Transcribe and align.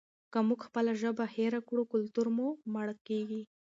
که 0.31 0.39
موږ 0.47 0.59
خپله 0.67 0.91
ژبه 1.01 1.25
هېره 1.35 1.61
کړو 1.67 1.83
کلتور 1.93 2.27
مو 2.35 2.47
مړ 2.73 2.87
کیږي. 3.07 3.41